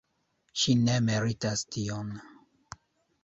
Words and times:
Ŝi 0.61 0.73
ne 0.85 0.95
meritas 1.09 1.63
tion. 1.75 2.09